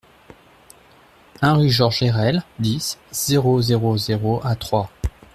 [1.43, 4.89] un rue Georges Herelle, dix, zéro zéro zéro à Troyes